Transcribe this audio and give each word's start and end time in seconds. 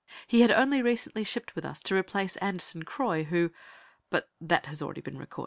He 0.25 0.41
had 0.41 0.49
only 0.49 0.81
recently 0.81 1.23
shipped 1.23 1.53
with 1.53 1.63
us 1.63 1.79
to 1.83 1.93
replace 1.93 2.35
Anderson 2.37 2.81
Croy, 2.81 3.25
who 3.25 3.51
but 4.09 4.31
that 4.41 4.65
has 4.65 4.81
already 4.81 5.01
been 5.01 5.19
recorded. 5.19 5.39